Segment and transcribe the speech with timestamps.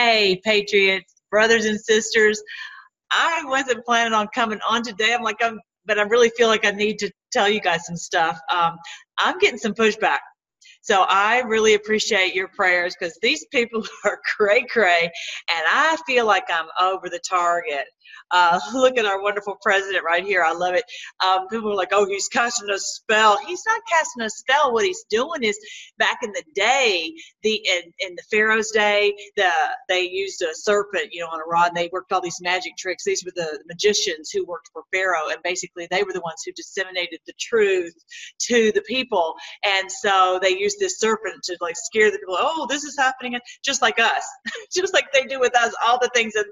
[0.00, 2.40] Hey, Patriots, brothers and sisters.
[3.10, 5.12] I wasn't planning on coming on today.
[5.12, 7.96] I'm like, I'm, but I really feel like I need to tell you guys some
[7.96, 8.38] stuff.
[8.54, 8.76] Um,
[9.18, 10.20] I'm getting some pushback.
[10.82, 16.26] So I really appreciate your prayers because these people are cray cray, and I feel
[16.26, 17.86] like I'm over the target.
[18.30, 20.42] Uh, look at our wonderful president right here.
[20.42, 20.84] I love it.
[21.24, 23.38] Um, people are like, oh, he's casting a spell.
[23.46, 24.72] He's not casting a spell.
[24.72, 25.58] What he's doing is
[25.98, 27.12] back in the day,
[27.42, 29.50] the in, in the Pharaoh's day, the
[29.88, 31.68] they used a serpent, you know, on a rod.
[31.68, 33.04] And they worked all these magic tricks.
[33.04, 36.52] These were the magicians who worked for Pharaoh, and basically they were the ones who
[36.52, 37.94] disseminated the truth
[38.48, 39.34] to the people.
[39.64, 42.36] And so they used this serpent to like scare the people.
[42.38, 44.24] Oh, this is happening, just like us,
[44.72, 46.46] just like they do with us, all the things that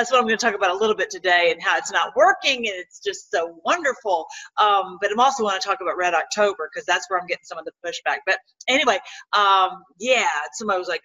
[0.00, 2.16] that's what I'm going to talk about a little bit today and how it's not
[2.16, 4.26] working and it's just so wonderful.
[4.56, 7.44] Um, but I'm also want to talk about Red October because that's where I'm getting
[7.44, 8.18] some of the pushback.
[8.24, 8.98] But anyway,
[9.36, 11.02] um, yeah, somebody was like,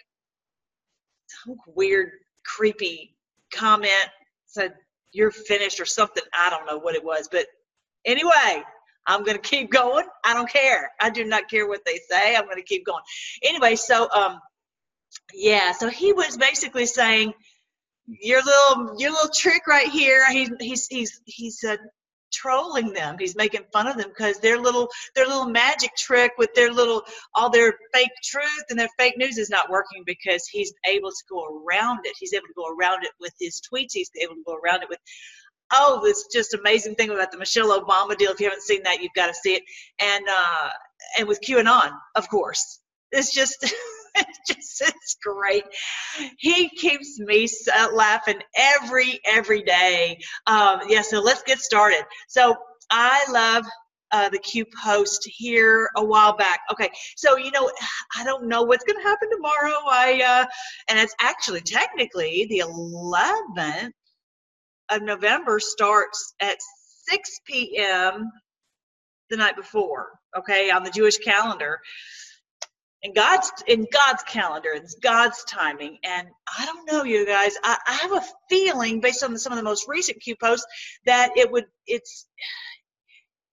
[1.27, 2.11] some weird,
[2.45, 3.17] creepy
[3.53, 3.91] comment
[4.45, 4.73] said,
[5.11, 6.23] you're finished or something.
[6.33, 7.27] I don't know what it was.
[7.29, 7.47] But
[8.05, 8.63] anyway,
[9.05, 10.05] I'm going to keep going.
[10.23, 10.91] I don't care.
[11.01, 12.33] I do not care what they say.
[12.33, 13.03] I'm going to keep going.
[13.43, 14.39] Anyway, so um,
[15.33, 17.33] yeah, so he was basically saying,
[18.07, 20.29] your little your little trick right here.
[20.31, 21.77] He's he's he's he's uh,
[22.33, 23.15] trolling them.
[23.19, 27.03] He's making fun of them because their little their little magic trick with their little
[27.33, 31.23] all their fake truth and their fake news is not working because he's able to
[31.29, 32.13] go around it.
[32.19, 33.91] He's able to go around it with his tweets.
[33.93, 34.99] He's able to go around it with
[35.73, 38.31] oh, this just amazing thing about the Michelle Obama deal.
[38.31, 39.63] If you haven't seen that, you've got to see it.
[39.99, 40.69] And uh,
[41.19, 42.79] and with QAnon, of course.
[43.11, 43.65] It's just
[44.47, 45.63] just it's great.
[46.37, 47.47] He keeps me
[47.93, 50.19] laughing every every day.
[50.47, 52.03] Um, yeah, so let's get started.
[52.27, 52.55] So
[52.91, 53.65] I love
[54.11, 56.61] uh, the Q post here a while back.
[56.71, 57.69] Okay, so you know,
[58.17, 59.79] I don't know what's going to happen tomorrow.
[59.89, 60.45] I uh,
[60.89, 63.91] and it's actually technically the 11th
[64.91, 66.57] of November starts at
[67.09, 68.31] 6 p.m.
[69.29, 70.09] the night before.
[70.37, 71.79] Okay, on the Jewish calendar
[73.05, 74.71] in God's in God's calendar.
[74.73, 75.99] It's God's timing.
[76.03, 76.27] And
[76.57, 77.53] I don't know, you guys.
[77.63, 80.65] I, I have a feeling, based on the, some of the most recent Q posts,
[81.05, 81.65] that it would.
[81.85, 82.25] It's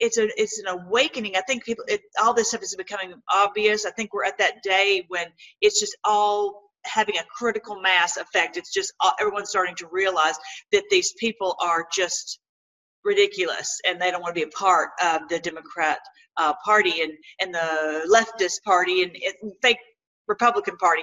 [0.01, 1.37] it's a it's an awakening.
[1.37, 3.85] I think people it, all this stuff is becoming obvious.
[3.85, 5.27] I think we're at that day when
[5.61, 8.57] it's just all having a critical mass effect.
[8.57, 10.35] It's just uh, everyone's starting to realize
[10.73, 12.41] that these people are just
[13.05, 15.99] ridiculous and they don't want to be a part of the Democrat
[16.37, 19.79] uh, Party and, and the leftist party and, and fake
[20.29, 21.03] Republican Party.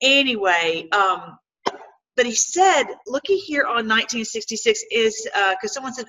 [0.00, 1.38] Anyway, um,
[2.16, 6.06] but he said, looky here on 1966 is because uh, someone said,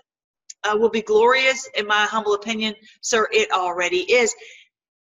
[0.64, 3.28] uh, will be glorious in my humble opinion, sir.
[3.32, 4.34] It already is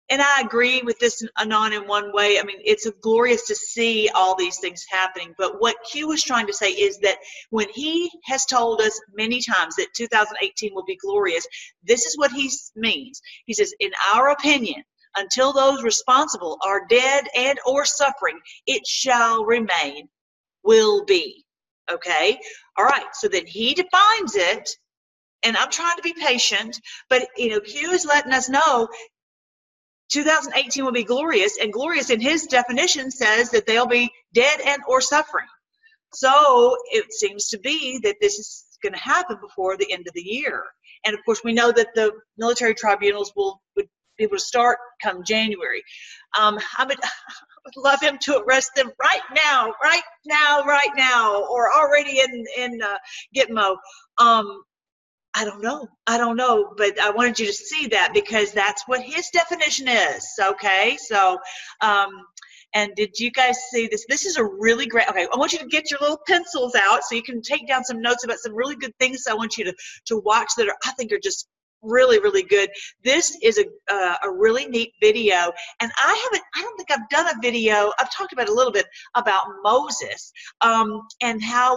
[0.08, 2.38] and I agree with this Anon in one way.
[2.38, 5.34] I mean, it's glorious to see all these things happening.
[5.36, 7.18] But what Q was trying to say is that
[7.50, 11.46] when he has told us many times that 2018 will be glorious,
[11.82, 13.20] this is what he means.
[13.46, 14.82] He says, in our opinion,
[15.16, 20.08] until those responsible are dead and or suffering, it shall remain,
[20.62, 21.44] will be.
[21.90, 22.38] Okay?
[22.78, 23.06] All right.
[23.12, 24.70] So then he defines it
[25.42, 28.88] and I'm trying to be patient, but you know, Q is letting us know
[30.10, 34.82] 2018 will be glorious, and glorious in his definition says that they'll be dead and
[34.86, 35.46] or suffering.
[36.12, 40.14] So it seems to be that this is going to happen before the end of
[40.14, 40.64] the year.
[41.04, 44.78] And of course, we know that the military tribunals will would be able to start
[45.02, 45.82] come January.
[46.38, 47.08] Um, I would, I
[47.64, 52.44] would love him to arrest them right now, right now, right now, or already in
[52.56, 52.96] in uh,
[53.36, 53.76] Gitmo.
[54.18, 54.62] Um,
[55.36, 55.86] I don't know.
[56.06, 59.86] I don't know, but I wanted you to see that because that's what his definition
[59.86, 60.26] is.
[60.42, 61.38] Okay, so,
[61.82, 62.08] um,
[62.72, 64.06] and did you guys see this?
[64.08, 65.08] This is a really great.
[65.10, 67.84] Okay, I want you to get your little pencils out so you can take down
[67.84, 69.26] some notes about some really good things.
[69.28, 69.74] I want you to
[70.06, 71.46] to watch that are I think are just
[71.82, 72.70] really really good
[73.04, 77.08] this is a uh, a really neat video and i haven't i don't think i've
[77.10, 80.32] done a video i've talked about a little bit about moses
[80.62, 81.76] um, and how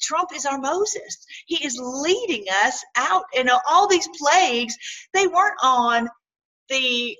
[0.00, 1.26] Trump is our Moses.
[1.46, 3.24] He is leading us out.
[3.36, 4.76] And all these plagues,
[5.12, 6.08] they weren't on
[6.68, 7.16] the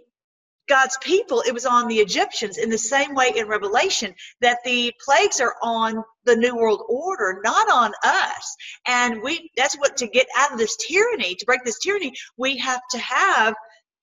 [0.68, 4.92] God's people, it was on the Egyptians in the same way in Revelation that the
[5.04, 8.56] plagues are on the New World Order, not on us.
[8.86, 12.58] And we that's what to get out of this tyranny, to break this tyranny, we
[12.58, 13.54] have to have,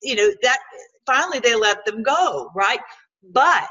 [0.01, 0.57] you know, that
[1.05, 2.79] finally they let them go, right?
[3.31, 3.69] But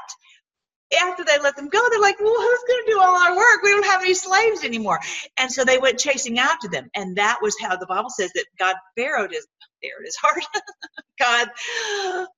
[0.97, 3.61] after they let them go, they're like, well, who's going to do all our work?
[3.63, 4.99] We don't have any slaves anymore.
[5.37, 6.89] And so they went chasing after them.
[6.95, 9.47] And that was how the Bible says that God Pharaoh his,
[9.81, 10.43] Pharaoh his heart.
[11.19, 11.47] God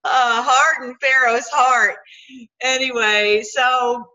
[0.03, 1.95] uh, hardened Pharaoh's heart.
[2.61, 4.05] Anyway, so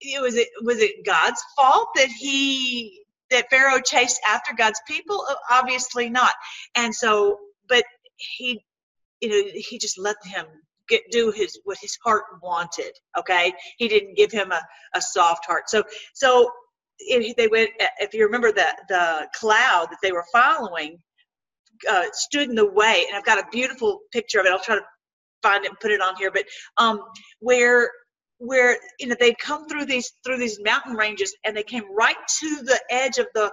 [0.00, 5.24] it was it was it God's fault that he that Pharaoh chased after God's people?
[5.50, 6.32] Obviously not.
[6.74, 7.38] And so,
[7.68, 7.84] but
[8.16, 8.64] he,
[9.20, 10.46] you know, he just let him
[10.88, 12.92] get do his what his heart wanted.
[13.18, 14.62] Okay, he didn't give him a,
[14.94, 15.68] a soft heart.
[15.68, 16.50] So so
[16.98, 17.70] if they went,
[18.00, 20.98] if you remember the the cloud that they were following,
[21.88, 24.52] uh, stood in the way, and I've got a beautiful picture of it.
[24.52, 24.84] I'll try to
[25.42, 26.30] find it and put it on here.
[26.30, 26.44] But
[26.76, 27.00] um,
[27.40, 27.90] where
[28.38, 32.16] where you know they'd come through these through these mountain ranges and they came right
[32.40, 33.50] to the edge of the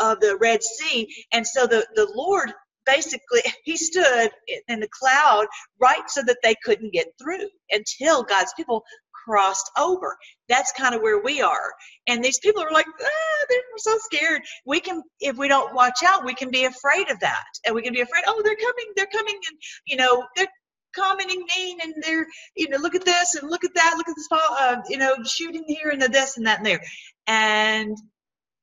[0.00, 2.52] of the Red Sea, and so the the Lord
[2.86, 4.30] basically he stood
[4.68, 5.46] in the cloud
[5.80, 8.84] right so that they couldn't get through until God's people
[9.24, 10.16] crossed over.
[10.48, 11.72] That's kind of where we are.
[12.06, 14.42] And these people are like, ah, they're so scared.
[14.66, 17.44] We can, if we don't watch out, we can be afraid of that.
[17.66, 20.48] And we can be afraid, oh, they're coming, they're coming, and, you know, they're
[20.94, 24.14] commenting mean and they're, you know, look at this and look at that, look at
[24.16, 26.82] this, uh, you know, shooting here and the this and that and there.
[27.26, 27.96] And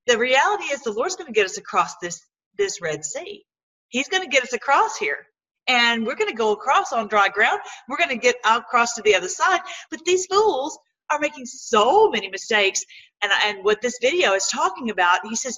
[0.08, 2.22] the reality is the Lord's going to get us across this,
[2.58, 3.44] this Red Sea.
[3.92, 5.28] He's going to get us across here
[5.68, 7.60] and we're going to go across on dry ground.
[7.88, 9.62] We're going to get across to the other side.
[9.90, 10.78] But these fools
[11.10, 12.84] are making so many mistakes.
[13.22, 15.58] And, and what this video is talking about, he says,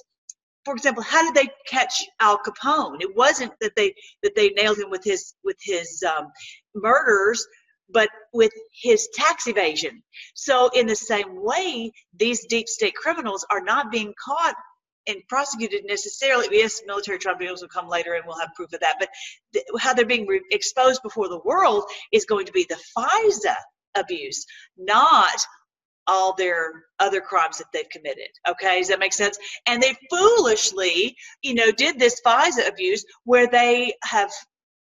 [0.64, 3.00] for example, how did they catch Al Capone?
[3.00, 6.28] It wasn't that they that they nailed him with his with his um,
[6.74, 7.46] murders,
[7.90, 10.02] but with his tax evasion.
[10.34, 14.54] So in the same way, these deep state criminals are not being caught
[15.06, 16.48] and prosecuted necessarily.
[16.50, 18.96] Yes, military tribunals will come later, and we'll have proof of that.
[18.98, 19.08] But
[19.52, 23.54] th- how they're being re- exposed before the world is going to be the FISA
[23.94, 24.44] abuse,
[24.76, 25.38] not
[26.06, 28.28] all their other crimes that they've committed.
[28.48, 29.38] Okay, does that make sense?
[29.66, 34.30] And they foolishly, you know, did this FISA abuse where they have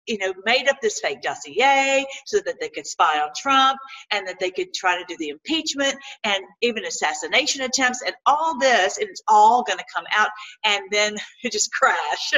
[0.07, 3.79] you know, made up this fake dossier so that they could spy on Trump
[4.11, 5.95] and that they could try to do the impeachment
[6.25, 10.29] and even assassination attempts and all this, and it's all going to come out
[10.65, 12.33] and then it just crash.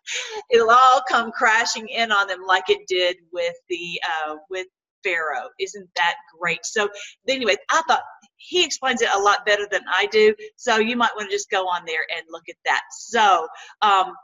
[0.50, 4.66] It'll all come crashing in on them like it did with the uh, with
[5.02, 5.48] Pharaoh.
[5.58, 6.64] Isn't that great?
[6.64, 6.88] So
[7.28, 8.02] anyway, I thought
[8.36, 10.34] he explains it a lot better than I do.
[10.56, 12.82] So you might want to just go on there and look at that.
[12.90, 13.46] So
[13.82, 14.14] um,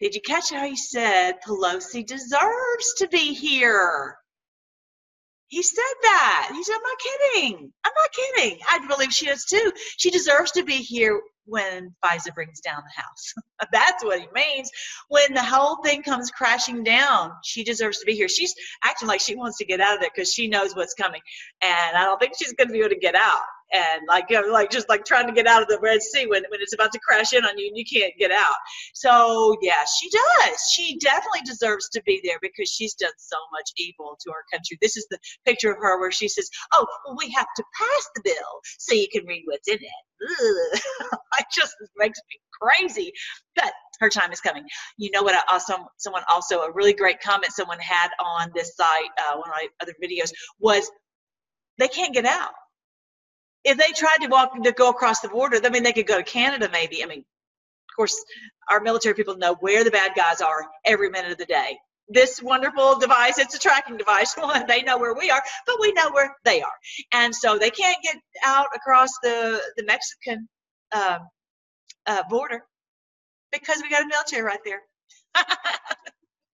[0.00, 4.16] did you catch how he said Pelosi deserves to be here?
[5.48, 6.50] He said that.
[6.54, 7.72] He said, I'm not kidding.
[7.84, 8.58] I'm not kidding.
[8.70, 9.72] I believe she does too.
[9.98, 13.34] She deserves to be here when FISA brings down the house.
[13.72, 14.70] That's what he means.
[15.08, 18.28] When the whole thing comes crashing down, she deserves to be here.
[18.28, 18.54] She's
[18.84, 21.20] acting like she wants to get out of there because she knows what's coming.
[21.62, 24.40] And I don't think she's going to be able to get out and like you
[24.40, 26.74] know, like just like trying to get out of the Red Sea when, when it's
[26.74, 28.56] about to crash in on you and you can't get out.
[28.94, 30.70] So yeah, she does.
[30.72, 34.78] She definitely deserves to be there because she's done so much evil to our country.
[34.80, 38.08] This is the picture of her where she says, "Oh, well, we have to pass
[38.14, 39.90] the bill so you can read what's in it."
[41.40, 43.12] it just makes me crazy.
[43.56, 44.64] But her time is coming.
[44.98, 45.34] You know what?
[45.34, 49.48] I also someone also a really great comment someone had on this site, uh, one
[49.48, 50.90] of my other videos was
[51.78, 52.52] they can't get out
[53.64, 56.18] if they tried to walk to go across the border, I mean, they could go
[56.18, 57.02] to Canada maybe.
[57.02, 58.24] I mean, of course,
[58.70, 61.78] our military people know where the bad guys are every minute of the day.
[62.08, 64.34] This wonderful device, it's a tracking device.
[64.38, 66.72] One, they know where we are, but we know where they are.
[67.12, 70.48] And so they can't get out across the, the Mexican
[70.92, 71.18] uh,
[72.06, 72.64] uh, border
[73.52, 74.82] because we got a military right there.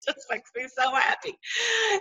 [0.06, 1.38] just makes me so happy.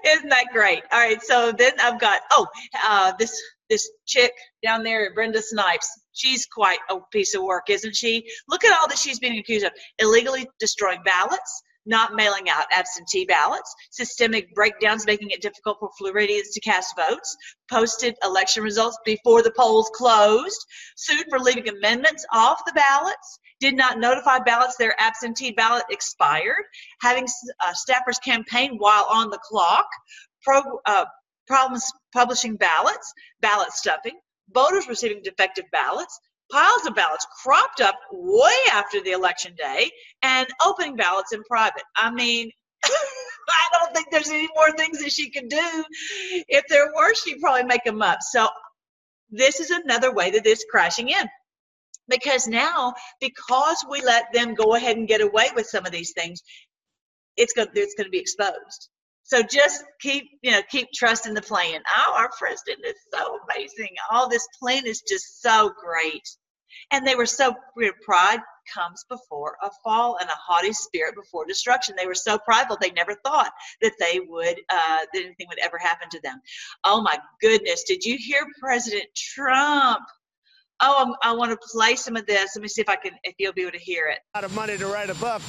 [0.05, 0.83] Isn't that great?
[0.91, 2.47] All right, so then I've got oh,
[2.83, 4.31] uh, this this chick
[4.63, 5.89] down there, Brenda Snipes.
[6.13, 8.25] She's quite a piece of work, isn't she?
[8.47, 13.25] Look at all that she's being accused of: illegally destroying ballots, not mailing out absentee
[13.25, 17.35] ballots, systemic breakdowns making it difficult for Floridians to cast votes,
[17.69, 23.75] posted election results before the polls closed, sued for leaving amendments off the ballots, did
[23.75, 26.63] not notify ballots their absentee ballot expired,
[27.01, 27.25] having
[27.65, 29.87] uh, staffers campaign while on the clock,
[30.43, 31.05] pro, uh,
[31.47, 34.19] problems publishing ballots, ballot stuffing,
[34.53, 36.19] voters receiving defective ballots,
[36.51, 39.89] piles of ballots cropped up way after the election day,
[40.21, 41.83] and opening ballots in private.
[41.95, 42.51] I mean,
[42.85, 45.83] I don't think there's any more things that she could do.
[46.47, 48.19] If there were, she'd probably make them up.
[48.21, 48.47] So
[49.31, 51.27] this is another way that this crashing in.
[52.07, 56.13] Because now, because we let them go ahead and get away with some of these
[56.13, 56.41] things,
[57.37, 58.89] it's going, it's going to be exposed.
[59.23, 61.81] So just keep, you know, keep trusting the plan.
[61.97, 63.89] Oh, our president is so amazing.
[64.11, 66.21] All this plan is just so great.
[66.91, 67.55] And they were so
[68.03, 68.39] pride
[68.73, 71.95] comes before a fall and a haughty spirit before destruction.
[71.97, 75.77] They were so prideful they never thought that they would uh, that anything would ever
[75.77, 76.39] happen to them.
[76.83, 77.83] Oh my goodness!
[77.83, 80.01] Did you hear President Trump?
[80.81, 82.55] Oh, I'm, i want to play some of this.
[82.55, 84.19] Let me see if I can, if you'll be able to hear it.
[84.33, 85.41] A lot of money to write a book,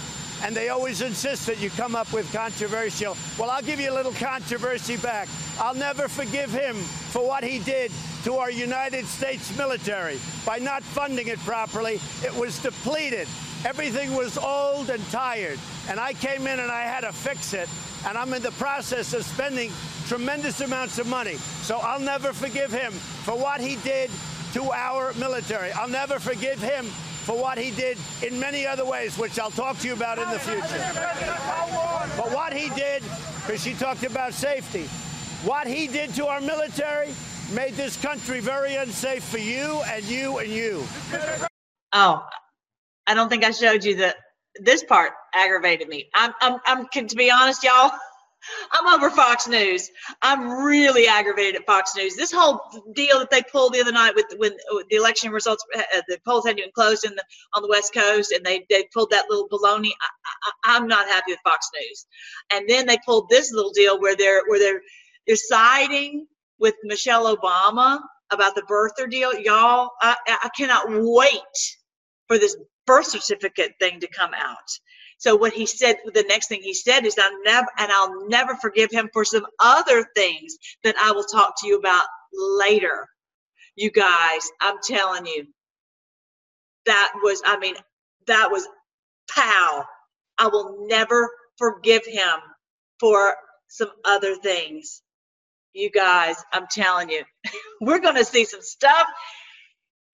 [0.44, 3.16] and they always insist that you come up with controversial.
[3.38, 5.28] Well, I'll give you a little controversy back.
[5.58, 7.90] I'll never forgive him for what he did
[8.22, 12.00] to our United States military by not funding it properly.
[12.24, 13.26] It was depleted.
[13.64, 15.58] Everything was old and tired.
[15.88, 17.68] And I came in and I had to fix it.
[18.06, 19.72] And I'm in the process of spending
[20.06, 21.34] tremendous amounts of money.
[21.62, 24.10] So I'll never forgive him for what he did
[24.54, 25.72] to our military.
[25.72, 26.86] I'll never forgive him
[27.26, 30.30] for what he did in many other ways, which I'll talk to you about in
[30.30, 30.62] the future.
[32.16, 33.02] But what he did,
[33.44, 34.84] because she talked about safety,
[35.44, 37.12] what he did to our military
[37.54, 40.84] made this country very unsafe for you and you and you.
[41.92, 42.26] Oh,
[43.06, 44.16] I don't think I showed you that
[44.60, 46.08] this part aggravated me.
[46.14, 47.92] I'm, I'm, I'm, to be honest, y'all,
[48.72, 49.90] I'm over Fox News.
[50.22, 52.16] I'm really aggravated at Fox News.
[52.16, 52.60] This whole
[52.94, 54.52] deal that they pulled the other night with when
[54.90, 57.24] the election results, uh, the polls had been closed in the,
[57.54, 59.90] on the West Coast, and they they pulled that little baloney.
[60.64, 62.06] I, am not happy with Fox News.
[62.50, 64.82] And then they pulled this little deal where they're where they're
[65.26, 66.26] they're siding
[66.58, 68.00] with Michelle Obama
[68.32, 69.38] about the birther deal.
[69.38, 71.40] Y'all, I, I cannot wait
[72.26, 74.78] for this birth certificate thing to come out.
[75.18, 78.56] So what he said, the next thing he said is, "I'll never, and I'll never
[78.56, 83.08] forgive him for some other things that I will talk to you about later."
[83.76, 85.46] You guys, I'm telling you,
[86.86, 87.76] that was, I mean,
[88.26, 88.66] that was
[89.30, 89.84] pow.
[90.38, 92.38] I will never forgive him
[93.00, 93.36] for
[93.68, 95.02] some other things.
[95.74, 97.24] You guys, I'm telling you,
[97.82, 99.06] we're going to see some stuff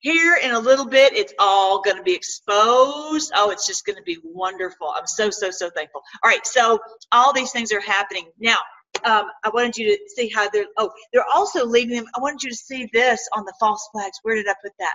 [0.02, 3.32] here in a little bit it's all going to be exposed.
[3.34, 4.92] Oh it's just going to be wonderful.
[4.96, 6.02] I'm so so so thankful.
[6.22, 6.78] All right so
[7.12, 8.26] all these things are happening.
[8.38, 8.58] Now
[9.04, 12.06] um, i wanted you to see how they're oh they're also leaving them.
[12.16, 14.18] I wanted you to see this on the false flags.
[14.22, 14.94] Where did i put that?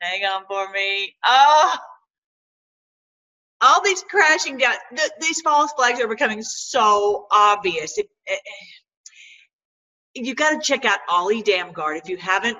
[0.00, 1.14] Hang on for me.
[1.24, 1.76] Oh!
[3.62, 7.96] All these crashing down th- these false flags are becoming so obvious.
[7.96, 8.08] It,
[10.14, 12.58] it, got to check out Ole Dammegard if you haven't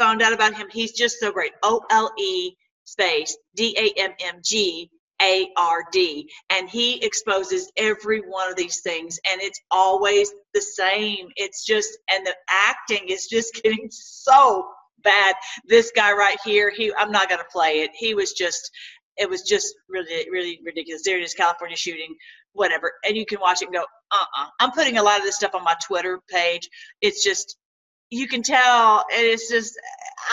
[0.00, 0.66] found out about him.
[0.72, 1.52] He's just so great.
[1.62, 2.54] O L E
[2.84, 4.90] space D A M M G
[5.22, 6.28] A R D.
[6.48, 9.20] And he exposes every one of these things.
[9.30, 11.28] And it's always the same.
[11.36, 14.66] It's just, and the acting is just getting so
[15.04, 15.34] bad.
[15.66, 17.90] This guy right here, he, I'm not going to play it.
[17.94, 18.70] He was just,
[19.18, 21.02] it was just really, really ridiculous.
[21.04, 22.14] There it is, California shooting,
[22.54, 22.92] whatever.
[23.04, 24.44] And you can watch it and go, uh uh-uh.
[24.44, 24.48] uh.
[24.60, 26.68] i am putting a lot of this stuff on my Twitter page.
[27.02, 27.56] It's just,
[28.10, 29.78] you can tell and it's just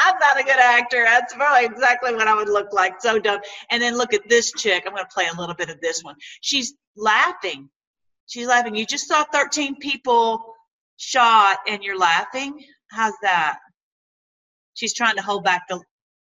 [0.06, 1.04] I'm not a good actor.
[1.04, 3.02] That's probably exactly what I would look like.
[3.02, 3.40] So dumb.
[3.72, 4.84] And then look at this chick.
[4.86, 6.16] I'm going to play a little bit of this one.
[6.42, 7.70] She's laughing.
[8.28, 8.76] She's laughing.
[8.76, 10.44] You just saw 13 people
[10.98, 12.64] shot and you're laughing.
[12.92, 13.60] How's that?
[14.74, 15.82] She's trying to hold back the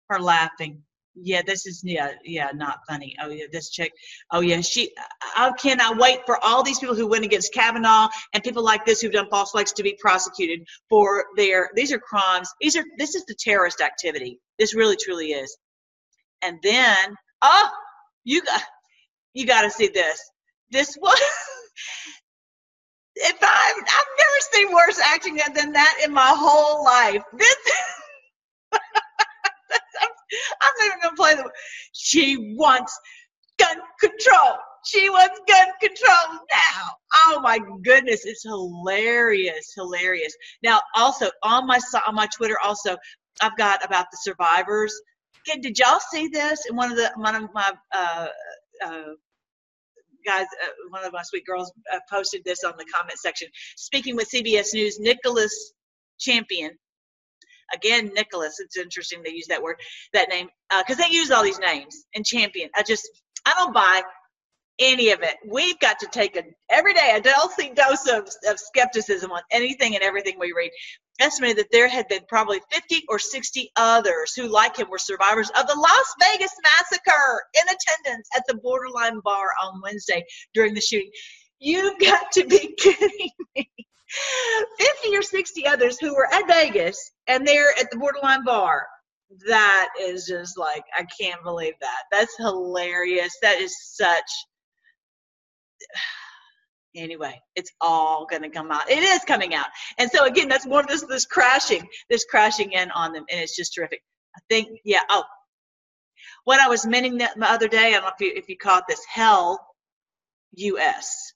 [0.09, 0.83] her laughing
[1.21, 3.15] yeah, this is yeah, yeah, not funny.
[3.21, 3.91] Oh yeah, this chick.
[4.31, 4.91] Oh yeah, she.
[5.35, 9.01] I cannot wait for all these people who went against Kavanaugh and people like this
[9.01, 11.69] who've done false flags to be prosecuted for their.
[11.75, 12.49] These are crimes.
[12.61, 12.83] These are.
[12.97, 14.39] This is the terrorist activity.
[14.59, 15.55] This really truly is.
[16.43, 17.69] And then, oh,
[18.23, 18.61] you got,
[19.33, 20.19] you got to see this.
[20.71, 21.19] This was.
[23.15, 27.23] if I've, I've never seen worse acting than that in my whole life.
[27.37, 27.55] This.
[30.79, 31.49] Not even gonna play the.
[31.93, 32.97] She wants
[33.59, 34.55] gun control.
[34.85, 36.95] She wants gun control now.
[37.13, 40.35] Oh my goodness, it's hilarious, hilarious.
[40.63, 42.95] Now, also on my on my Twitter, also
[43.41, 44.99] I've got about the survivors.
[45.45, 46.65] Did y'all see this?
[46.67, 48.27] And one of the one of my uh,
[48.83, 49.03] uh,
[50.25, 53.47] guys, uh, one of my sweet girls uh, posted this on the comment section.
[53.75, 55.73] Speaking with CBS News, Nicholas
[56.19, 56.77] Champion
[57.73, 58.59] Again, Nicholas.
[58.59, 59.77] It's interesting they use that word,
[60.13, 62.69] that name, because uh, they use all these names and champion.
[62.75, 63.07] I just,
[63.45, 64.01] I don't buy
[64.79, 65.35] any of it.
[65.47, 69.95] We've got to take a every day a healthy dose of, of skepticism on anything
[69.95, 70.71] and everything we read.
[71.19, 75.49] Estimated that there had been probably 50 or 60 others who, like him, were survivors
[75.59, 80.81] of the Las Vegas massacre in attendance at the Borderline Bar on Wednesday during the
[80.81, 81.09] shooting.
[81.59, 83.69] You've got to be kidding me.
[84.79, 88.85] 50 or 60 others who were at Vegas and they're at the borderline bar.
[89.47, 92.03] That is just like, I can't believe that.
[92.11, 93.35] That's hilarious.
[93.41, 94.29] That is such.
[96.95, 98.89] Anyway, it's all going to come out.
[98.89, 99.67] It is coming out.
[99.99, 103.23] And so, again, that's more of this, this crashing, this crashing in on them.
[103.29, 104.01] And it's just terrific.
[104.35, 105.01] I think, yeah.
[105.07, 105.23] Oh,
[106.45, 108.57] what I was mentioning that the other day, I don't know if you, if you
[108.57, 109.59] caught this, Hell
[110.55, 111.33] US.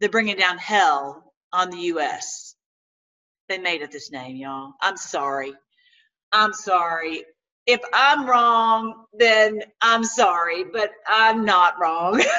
[0.00, 1.25] They're bringing down Hell
[1.56, 2.54] on the U.S.
[3.48, 4.72] They made it this name, y'all.
[4.82, 5.54] I'm sorry.
[6.32, 7.24] I'm sorry.
[7.66, 12.22] If I'm wrong, then I'm sorry, but I'm not wrong.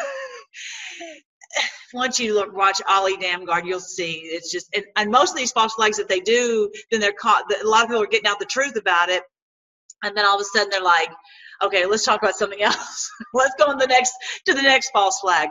[1.93, 5.51] Once you look, watch Ollie Dammegard, you'll see it's just, and, and most of these
[5.51, 7.45] false flags that they do, then they're caught.
[7.51, 9.23] A lot of people are getting out the truth about it,
[10.03, 11.09] and then all of a sudden they're like,
[11.63, 13.09] okay, let's talk about something else.
[13.33, 14.13] let's go on the next
[14.45, 15.49] to the next false flag.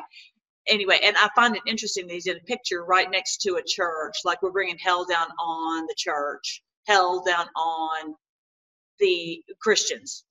[0.69, 4.17] Anyway, and I find it interesting that in a picture right next to a church,
[4.25, 8.15] like we're bringing hell down on the church, hell down on
[8.99, 10.25] the Christians.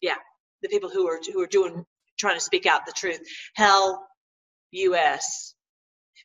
[0.00, 0.16] Yeah,
[0.62, 1.84] the people who are who are doing
[2.18, 3.20] trying to speak out the truth.
[3.56, 4.06] Hell,
[4.72, 5.54] U.S.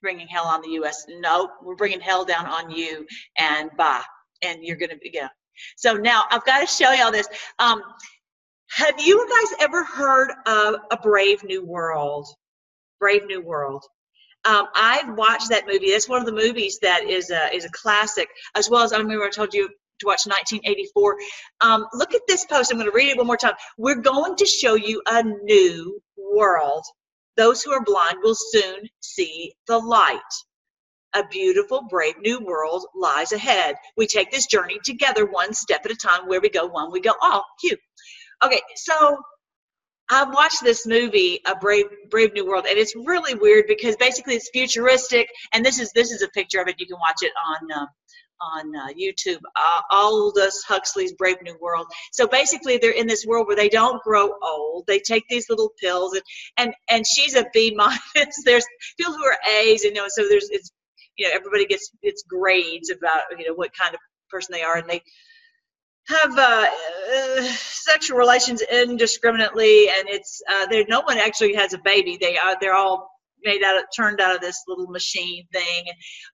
[0.02, 1.06] Bringing hell on the U.S.
[1.10, 3.06] No, we're bringing hell down on you,
[3.38, 4.04] and bye.
[4.42, 5.30] And you're gonna be yeah.
[5.78, 7.28] So now I've got to show y'all this.
[7.60, 7.82] Um,
[8.72, 12.28] have you guys ever heard of A Brave New World?
[13.00, 13.84] Brave New World.
[14.46, 15.92] Um, I've watched that movie.
[15.92, 18.98] That's one of the movies that is a, is a classic, as well as I
[18.98, 21.18] remember I told you to watch 1984.
[21.62, 22.72] Um, look at this post.
[22.72, 23.56] I'm going to read it one more time.
[23.78, 26.86] We're going to show you a new world.
[27.36, 30.20] Those who are blind will soon see the light.
[31.16, 33.76] A beautiful, brave new world lies ahead.
[33.98, 36.28] We take this journey together, one step at a time.
[36.28, 37.14] Where we go, one we go.
[37.22, 37.80] Oh, cute.
[38.44, 39.18] Okay, so
[40.10, 44.36] I watched this movie, A Brave Brave New World, and it's really weird because basically
[44.36, 46.80] it's futuristic, and this is this is a picture of it.
[46.80, 47.86] You can watch it on uh,
[48.42, 49.40] on uh, YouTube.
[49.56, 51.88] Uh, Aldous Huxley's Brave New World.
[52.12, 54.86] So basically, they're in this world where they don't grow old.
[54.88, 56.24] They take these little pills, and
[56.58, 58.36] and and she's a B minus.
[58.46, 58.66] there's
[58.98, 60.72] people who are A's, and you know, so there's it's
[61.18, 64.00] you know everybody gets its grades about you know what kind of
[64.30, 65.02] person they are, and they
[66.10, 66.66] have uh,
[67.14, 70.86] uh, sexual relations indiscriminately, and it's uh, there.
[70.88, 72.18] No one actually has a baby.
[72.20, 73.10] They are they're all
[73.44, 75.86] made out of turned out of this little machine thing.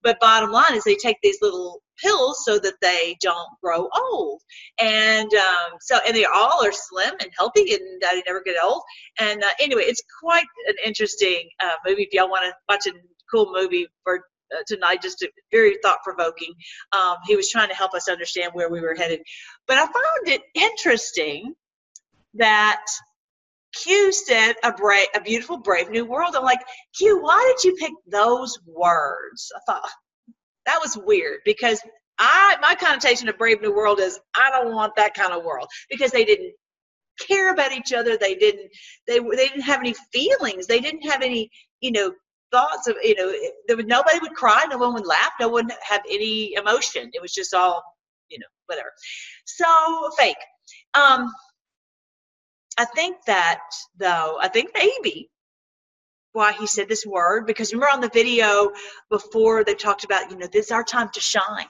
[0.03, 4.41] But bottom line is they take these little pills so that they don't grow old.
[4.79, 8.81] And um, so and they all are slim and healthy and they never get old.
[9.19, 12.91] And uh, anyway, it's quite an interesting uh, movie if y'all want to watch a
[13.31, 14.21] cool movie for
[14.67, 16.53] tonight, just very thought provoking.
[16.91, 19.21] Um, he was trying to help us understand where we were headed.
[19.67, 21.53] But I found it interesting
[22.35, 22.85] that
[23.75, 26.35] Q said a brave, a beautiful, brave new world.
[26.35, 26.63] I'm like,
[26.97, 29.51] Q, why did you pick those words?
[29.55, 29.89] I thought
[30.65, 31.81] that was weird because
[32.17, 35.67] I my connotation of brave new world is I don't want that kind of world
[35.89, 36.53] because they didn't
[37.19, 38.17] care about each other.
[38.17, 38.69] They didn't
[39.07, 40.67] they they didn't have any feelings.
[40.67, 41.49] They didn't have any
[41.81, 42.13] you know
[42.51, 43.33] thoughts of you know
[43.67, 47.09] there was nobody would cry no one would laugh no one have any emotion.
[47.13, 47.83] It was just all
[48.29, 48.91] you know whatever.
[49.45, 50.37] So fake.
[50.93, 51.31] Um
[52.77, 53.61] i think that
[53.97, 55.29] though i think maybe
[56.33, 58.69] why he said this word because remember on the video
[59.09, 61.67] before they talked about you know this is our time to shine.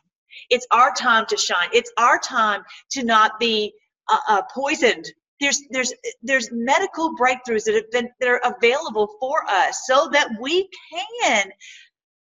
[0.50, 1.70] It's our time to shine.
[1.72, 3.74] It's our time to not be
[4.10, 5.06] uh, uh, poisoned
[5.39, 5.93] there's there's
[6.24, 11.52] there's medical breakthroughs that have been that are available for us so that we can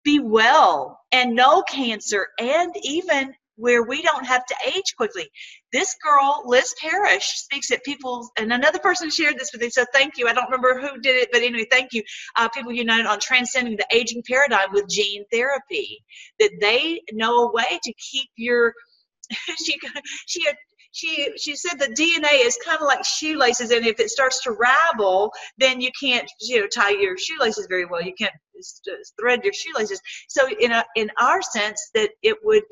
[0.05, 5.29] be well and no cancer and even where we don't have to age quickly.
[5.73, 9.85] This girl, Liz Parrish, speaks at people, and another person shared this with me, so
[9.92, 10.29] thank you.
[10.29, 12.03] I don't remember who did it, but anyway, thank you.
[12.37, 16.05] Uh, people Unlimited on transcending the aging paradigm with gene therapy,
[16.38, 18.75] that they know a way to keep your
[19.64, 19.77] she
[20.27, 20.57] she had
[20.97, 24.53] she she said the DNA is kind of like shoelaces, and if it starts to
[24.53, 28.03] ravel, then you can't you know tie your shoelaces very well.
[28.03, 28.33] You can't
[29.21, 30.01] thread your shoelaces.
[30.29, 32.63] So in a in our sense, that it would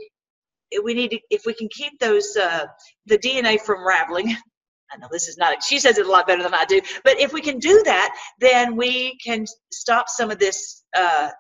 [0.83, 2.65] we need to if we can keep those uh,
[3.07, 4.35] the DNA from raveling.
[4.93, 5.63] I know this is not.
[5.63, 6.81] She says it a lot better than I do.
[7.05, 11.31] But if we can do that, then we can stop some of this uh,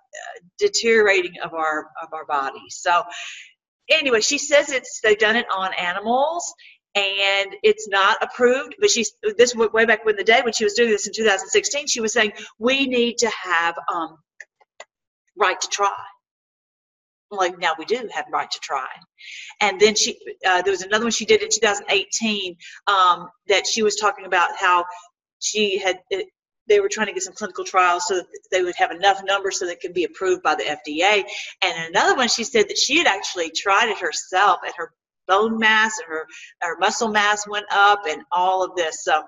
[0.58, 2.80] deteriorating of our of our bodies.
[2.80, 3.04] So
[3.90, 6.52] anyway, she says it's they've done it on animals
[6.94, 8.76] and it's not approved.
[8.80, 11.86] But she's this way back when the day when she was doing this in 2016,
[11.86, 14.18] she was saying we need to have um,
[15.36, 15.94] right to try.
[17.30, 18.86] Like now we do have right to try,
[19.60, 23.82] and then she uh, there was another one she did in 2018 um, that she
[23.82, 24.84] was talking about how
[25.40, 26.28] she had it,
[26.68, 29.58] they were trying to get some clinical trials so that they would have enough numbers
[29.58, 31.24] so that it could be approved by the FDA.
[31.62, 34.92] And another one, she said that she had actually tried it herself, at her
[35.28, 36.26] bone mass and her
[36.62, 39.04] her muscle mass went up, and all of this.
[39.04, 39.22] So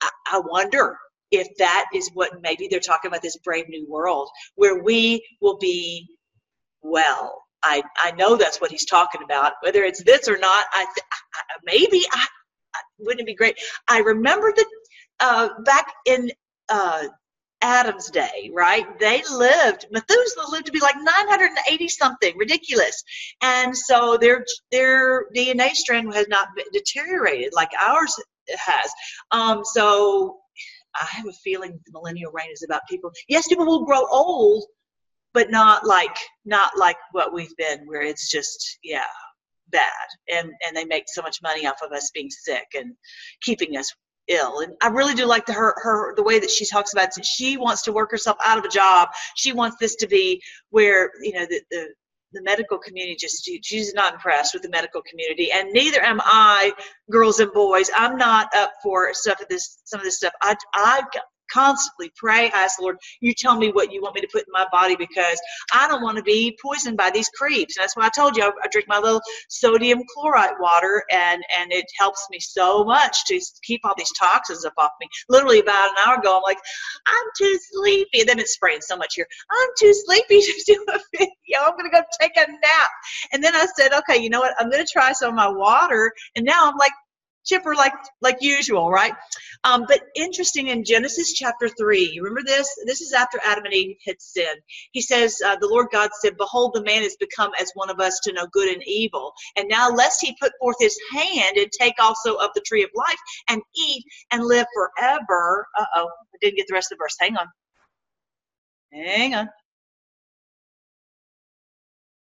[0.00, 0.98] I, I wonder
[1.30, 5.58] if that is what maybe they're talking about this brave new world where we will
[5.58, 6.08] be
[6.82, 7.42] well.
[7.62, 9.54] I, I know that's what he's talking about.
[9.62, 12.26] Whether it's this or not, I, th- I maybe I,
[12.74, 13.56] I, wouldn't it be great?
[13.88, 14.66] I remember that
[15.20, 16.30] uh, back in
[16.68, 17.04] uh,
[17.66, 18.86] Adam's day, right?
[19.00, 23.02] They lived, Methuselah lived to be like 980 something, ridiculous.
[23.42, 28.14] And so their, their DNA strand has not deteriorated like ours
[28.56, 28.92] has.
[29.32, 30.38] Um, so
[30.94, 33.10] I have a feeling the millennial reign is about people.
[33.28, 34.64] Yes, people will grow old,
[35.34, 39.04] but not like not like what we've been, where it's just yeah
[39.68, 42.94] bad, and and they make so much money off of us being sick and
[43.42, 43.92] keeping us
[44.28, 44.60] ill.
[44.60, 47.24] And I really do like the, her her the way that she talks about it.
[47.24, 49.08] She wants to work herself out of a job.
[49.34, 51.88] She wants this to be where you know the the
[52.32, 56.72] the medical community just she's not impressed with the medical community and neither am i
[57.10, 60.54] girls and boys i'm not up for stuff of this some of this stuff i
[60.74, 61.02] i
[61.52, 64.42] constantly pray, I ask the Lord, you tell me what you want me to put
[64.42, 65.40] in my body because
[65.72, 67.76] I don't want to be poisoned by these creeps.
[67.76, 71.42] And that's why I told you I, I, drink my little sodium chloride water and
[71.58, 75.08] and it helps me so much to keep all these toxins up off me.
[75.28, 76.58] Literally about an hour ago, I'm like,
[77.06, 78.20] I'm too sleepy.
[78.20, 79.26] And then it's spraying so much here.
[79.50, 81.60] I'm too sleepy to do a video.
[81.66, 82.90] I'm gonna go take a nap.
[83.32, 84.54] And then I said, okay, you know what?
[84.58, 86.12] I'm gonna try some of my water.
[86.34, 86.92] And now I'm like
[87.46, 89.14] chipper like like usual, right?
[89.64, 92.10] Um, but interesting in Genesis chapter three.
[92.12, 92.68] You remember this?
[92.86, 94.60] This is after Adam and Eve had sinned.
[94.92, 98.00] He says, uh, "The Lord God said, Behold, the man has become as one of
[98.00, 99.32] us to know good and evil.
[99.56, 102.90] And now, lest he put forth his hand and take also of the tree of
[102.94, 107.04] life and eat and live forever." Uh oh, I didn't get the rest of the
[107.04, 107.16] verse.
[107.20, 107.46] Hang on.
[108.92, 109.48] Hang on.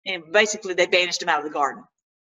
[0.05, 1.83] And basically, they banished him out of the garden.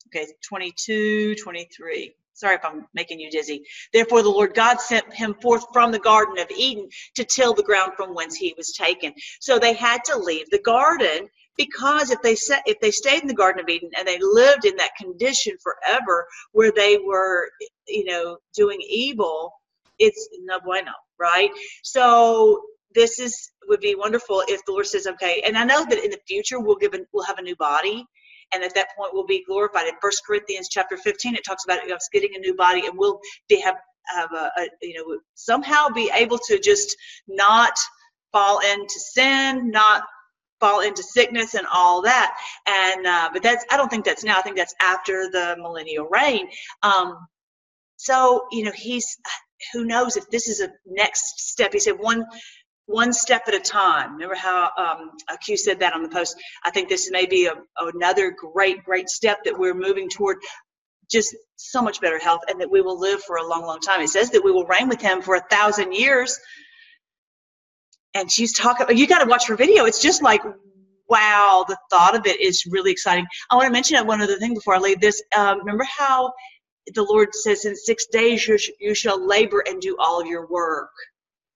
[0.08, 2.14] Okay, 22, 23.
[2.42, 3.62] Sorry if I'm making you dizzy.
[3.92, 7.62] Therefore, the Lord God sent him forth from the Garden of Eden to till the
[7.62, 9.14] ground from whence he was taken.
[9.40, 13.28] So they had to leave the garden because if they set, if they stayed in
[13.28, 17.48] the Garden of Eden and they lived in that condition forever, where they were,
[17.86, 19.52] you know, doing evil,
[20.00, 21.50] it's no bueno, right?
[21.84, 22.60] So
[22.92, 25.44] this is would be wonderful if the Lord says, okay.
[25.46, 28.04] And I know that in the future we'll give an, we'll have a new body
[28.52, 29.86] and at that point we'll be glorified.
[29.86, 33.20] In First Corinthians chapter 15, it talks about us getting a new body, and we'll
[33.48, 36.96] be have have a, a you know somehow be able to just
[37.28, 37.74] not
[38.32, 40.04] fall into sin, not
[40.60, 42.36] fall into sickness and all that.
[42.66, 44.38] And uh, but that's I don't think that's now.
[44.38, 46.48] I think that's after the millennial reign.
[46.82, 47.26] Um,
[47.96, 49.18] so you know he's
[49.72, 51.72] who knows if this is a next step.
[51.72, 52.24] He said one
[52.92, 54.12] one step at a time.
[54.12, 55.10] Remember how um,
[55.44, 56.36] Q said that on the post?
[56.64, 60.38] I think this may be a, another great, great step that we're moving toward
[61.10, 64.00] just so much better health and that we will live for a long, long time.
[64.00, 66.38] It says that we will reign with him for a thousand years.
[68.14, 69.84] And she's talking, you got to watch her video.
[69.84, 70.42] It's just like,
[71.08, 73.26] wow, the thought of it is really exciting.
[73.50, 75.22] I want to mention one other thing before I leave this.
[75.36, 76.32] Um, remember how
[76.94, 80.26] the Lord says, in six days you, sh- you shall labor and do all of
[80.26, 80.90] your work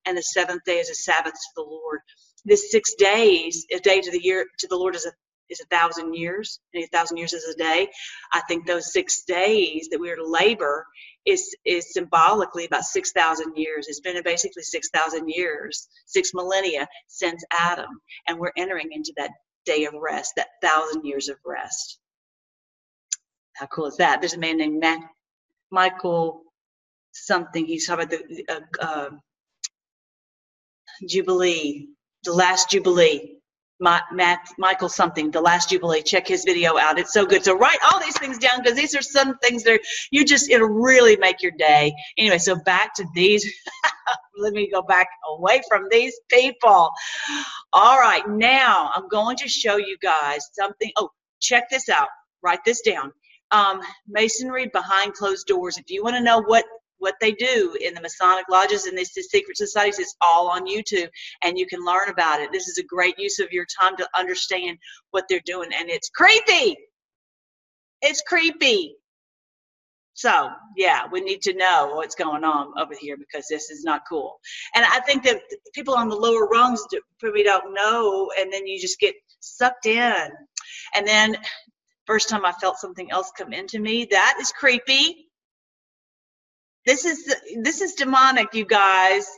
[0.06, 2.00] and the seventh day is a Sabbath to the Lord.
[2.44, 5.12] This six days, a day to the year to the Lord is a
[5.50, 7.88] is a thousand years, and a thousand years is a day.
[8.32, 10.86] I think those six days that we are to labor
[11.26, 13.86] is is symbolically about six thousand years.
[13.88, 19.32] It's been basically six thousand years, six millennia since Adam, and we're entering into that
[19.66, 21.98] day of rest, that thousand years of rest.
[23.56, 24.20] How cool is that?
[24.20, 25.00] There's a man named Matt,
[25.70, 26.42] Michael
[27.12, 27.66] something.
[27.66, 29.10] He's talking about the uh, uh,
[31.08, 31.88] Jubilee,
[32.24, 33.32] the last Jubilee.
[33.78, 36.00] My, Matt, Michael something, the last Jubilee.
[36.00, 36.98] Check his video out.
[36.98, 37.44] It's so good.
[37.44, 39.80] So write all these things down because these are some things that are,
[40.10, 41.92] you just, it'll really make your day.
[42.16, 43.44] Anyway, so back to these.
[44.38, 46.90] Let me go back away from these people.
[47.74, 50.90] All right, now I'm going to show you guys something.
[50.96, 52.08] Oh, check this out.
[52.42, 53.12] Write this down.
[53.50, 55.76] Um, masonry behind closed doors.
[55.76, 56.64] If you want to know what
[56.98, 61.08] what they do in the Masonic lodges and these secret societies is all on YouTube,
[61.42, 62.52] and you can learn about it.
[62.52, 64.78] This is a great use of your time to understand
[65.10, 66.76] what they're doing, and it's creepy.
[68.02, 68.96] It's creepy.
[70.14, 74.02] So, yeah, we need to know what's going on over here because this is not
[74.08, 74.38] cool.
[74.74, 75.42] And I think that
[75.74, 76.82] people on the lower rungs
[77.20, 80.28] probably don't know, and then you just get sucked in.
[80.94, 81.36] And then,
[82.06, 85.25] first time I felt something else come into me, that is creepy
[86.86, 89.28] this is this is demonic, you guys.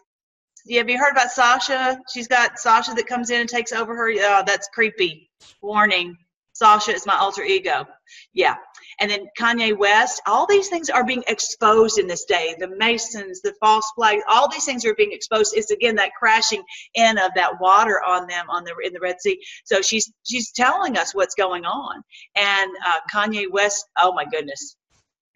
[0.67, 1.99] Yeah, have you heard about Sasha?
[2.13, 4.11] She's got Sasha that comes in and takes over her.
[4.11, 5.31] Oh, that's creepy.
[5.63, 6.17] Warning.
[6.53, 7.87] Sasha is my alter ego.
[8.35, 8.57] Yeah.
[9.01, 12.57] And then Kanye West, all these things are being exposed in this day.
[12.59, 15.57] The Masons, the false flag, all these things are being exposed.
[15.57, 19.21] It's again that crashing in of that water on them on the in the Red
[19.21, 19.41] Sea.
[19.65, 22.03] So she's she's telling us what's going on.
[22.35, 24.77] And uh, Kanye West, oh my goodness,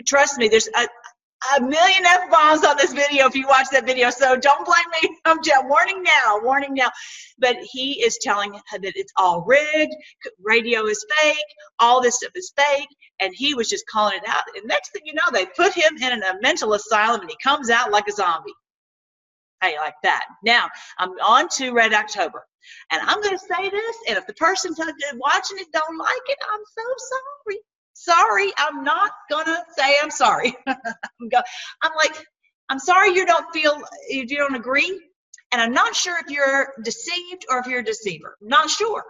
[0.07, 0.89] trust me, there's a
[1.61, 4.11] million f bombs on this video if you watch that video.
[4.11, 5.17] So don't blame me.
[5.25, 6.91] I'm just warning now, warning now.
[7.39, 9.95] But he is telling that it's all rigged.
[10.41, 11.37] Radio is fake.
[11.79, 12.89] All this stuff is fake.
[13.21, 14.43] And he was just calling it out.
[14.57, 17.71] And next thing you know, they put him in a mental asylum, and he comes
[17.71, 18.53] out like a zombie.
[19.63, 20.25] Hey, like that.
[20.45, 22.45] Now I'm on to Red October.
[22.91, 24.75] And I'm going to say this, and if the person
[25.17, 27.61] watching it don't like it, I'm so sorry.
[27.95, 29.11] Sorry, I'm not
[29.47, 30.55] to say I'm sorry.
[30.67, 31.41] I'm, go,
[31.83, 32.15] I'm like,
[32.69, 35.01] I'm sorry you don't feel, you don't agree.
[35.53, 38.37] And I'm not sure if you're deceived or if you're a deceiver.
[38.41, 39.05] Not sure.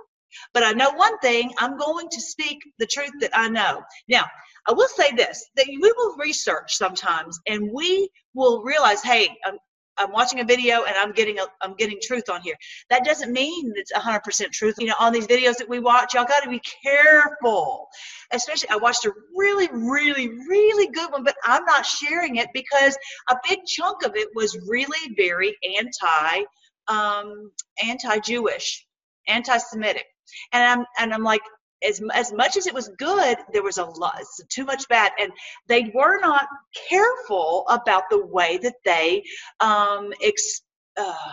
[0.55, 3.83] But I know one thing I'm going to speak the truth that I know.
[4.09, 4.25] Now,
[4.67, 9.59] I will say this that we will research sometimes and we will realize, hey, um,
[9.99, 12.55] I'm watching a video and I'm getting a, I'm getting truth on here.
[12.91, 14.75] That doesn't mean it's 100% truth.
[14.79, 17.89] You know, on these videos that we watch, y'all got to be careful.
[18.33, 22.97] Especially, I watched a really, really, really good one, but I'm not sharing it because
[23.29, 26.45] a big chunk of it was really very anti,
[26.89, 27.51] um,
[27.85, 28.87] anti-Jewish,
[29.29, 30.07] anti-Semitic,
[30.53, 31.43] and I'm and I'm like,
[31.87, 35.13] as, as much as it was good, there was a lot, too much bad.
[35.19, 35.33] And
[35.69, 36.47] they were not
[36.89, 39.25] careful about the way that they,
[39.61, 40.63] um, ex,
[40.97, 41.33] uh,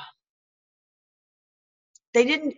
[2.14, 2.56] they didn't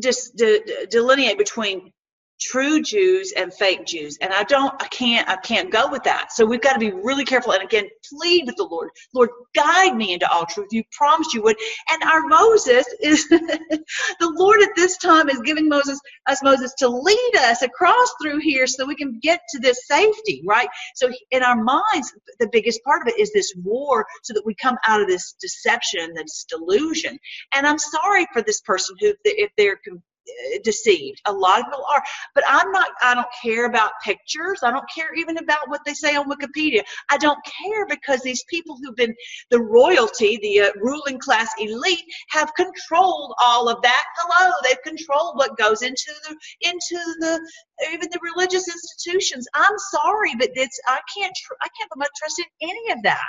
[0.00, 1.92] just de- delineate between
[2.40, 4.18] true Jews and fake Jews.
[4.20, 6.32] And I don't, I can't, I can't go with that.
[6.32, 7.52] So we've got to be really careful.
[7.52, 8.90] And again, plead with the Lord.
[9.14, 10.68] Lord, guide me into all truth.
[10.70, 11.56] You promised you would.
[11.90, 13.82] And our Moses is, the
[14.20, 18.66] Lord at this time is giving Moses, us Moses to lead us across through here
[18.66, 20.68] so we can get to this safety, right?
[20.94, 24.54] So in our minds, the biggest part of it is this war so that we
[24.54, 27.18] come out of this deception, this delusion.
[27.54, 29.78] And I'm sorry for this person who, if they're
[30.62, 31.20] deceived.
[31.26, 32.02] A lot of people are.
[32.34, 34.60] But I'm not, I don't care about pictures.
[34.62, 36.82] I don't care even about what they say on Wikipedia.
[37.10, 39.14] I don't care because these people who've been
[39.50, 44.04] the royalty, the uh, ruling class elite, have controlled all of that.
[44.16, 46.36] Hello, they've controlled what goes into the,
[46.68, 47.40] into the,
[47.92, 49.46] even the religious institutions.
[49.54, 53.02] I'm sorry, but it's, I can't, tr- I can't put much trust in any of
[53.04, 53.20] that.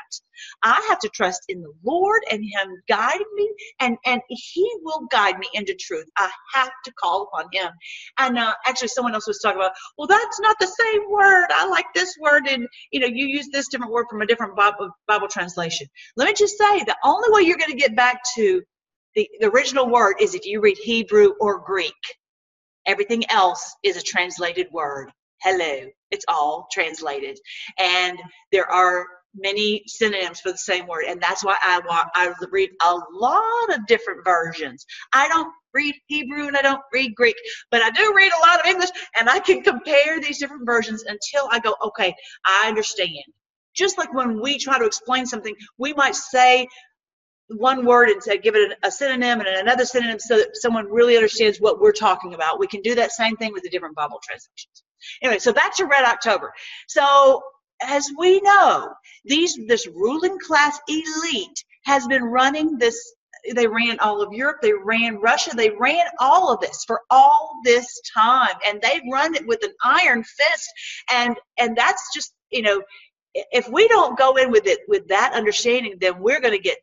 [0.63, 5.07] I have to trust in the Lord and Him guiding me, and and He will
[5.11, 6.07] guide me into truth.
[6.17, 7.71] I have to call upon Him.
[8.19, 11.47] And uh, actually, someone else was talking about, well, that's not the same word.
[11.51, 14.55] I like this word, and you know, you use this different word from a different
[14.57, 15.87] Bible, Bible translation.
[16.17, 18.63] Let me just say, the only way you're going to get back to
[19.15, 21.93] the, the original word is if you read Hebrew or Greek.
[22.89, 25.11] Everything else is a translated word.
[25.43, 25.87] Hello.
[26.11, 27.39] It's all translated.
[27.79, 28.19] And
[28.51, 32.71] there are many synonyms for the same word and that's why i want i read
[32.83, 37.35] a lot of different versions i don't read hebrew and i don't read greek
[37.71, 41.03] but i do read a lot of english and i can compare these different versions
[41.03, 42.13] until i go okay
[42.47, 43.23] i understand
[43.75, 46.67] just like when we try to explain something we might say
[47.57, 51.15] one word and say give it a synonym and another synonym so that someone really
[51.15, 54.19] understands what we're talking about we can do that same thing with the different bible
[54.23, 54.83] translations
[55.23, 56.53] anyway so that's your red october
[56.87, 57.41] so
[57.81, 58.93] as we know,
[59.25, 63.13] these this ruling class elite has been running this.
[63.55, 67.57] They ran all of Europe, they ran Russia, they ran all of this for all
[67.63, 70.69] this time, and they run it with an iron fist.
[71.11, 72.81] And and that's just you know,
[73.33, 76.79] if we don't go in with it with that understanding, then we're going to get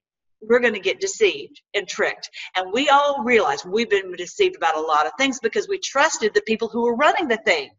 [0.48, 2.30] we're going to get deceived and tricked.
[2.56, 6.34] And we all realize we've been deceived about a lot of things because we trusted
[6.34, 7.70] the people who were running the thing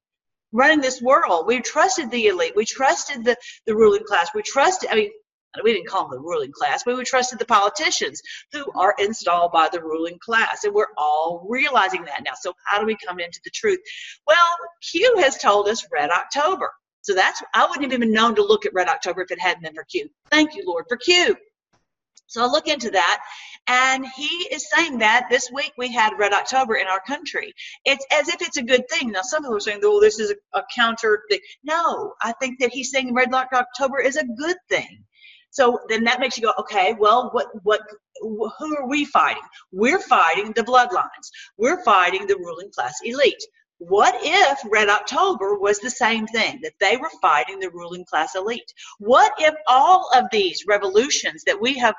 [0.51, 1.45] running this world.
[1.45, 2.53] We trusted the elite.
[2.55, 4.29] We trusted the, the ruling class.
[4.33, 5.11] We trusted, I mean,
[5.63, 9.51] we didn't call them the ruling class, but we trusted the politicians who are installed
[9.51, 10.63] by the ruling class.
[10.63, 12.33] And we're all realizing that now.
[12.39, 13.79] So, how do we come into the truth?
[14.27, 14.37] Well,
[14.91, 16.71] Q has told us Red October.
[17.01, 19.63] So, that's, I wouldn't have even known to look at Red October if it hadn't
[19.63, 20.09] been for Q.
[20.29, 21.35] Thank you, Lord, for Q.
[22.27, 23.23] So, I'll look into that.
[23.67, 27.53] And he is saying that this week we had Red October in our country.
[27.83, 29.11] It's as if it's a good thing.
[29.11, 31.39] Now, some people are saying, oh, this is a, a counter thing.
[31.63, 35.03] No, I think that he's saying Red October is a good thing.
[35.49, 37.81] So then that makes you go, okay, well, what, what,
[38.21, 39.41] who are we fighting?
[39.71, 41.31] We're fighting the bloodlines.
[41.57, 43.43] We're fighting the ruling class elite.
[43.79, 48.35] What if Red October was the same thing, that they were fighting the ruling class
[48.35, 48.73] elite?
[48.97, 51.93] What if all of these revolutions that we have